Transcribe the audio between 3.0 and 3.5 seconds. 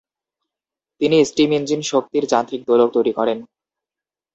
করেন।